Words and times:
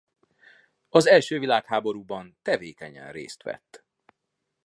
Az 0.89 1.07
első 1.07 1.39
világháborúban 1.39 2.37
tevékenyen 2.41 3.11
részt 3.11 3.43
vett. 3.43 3.85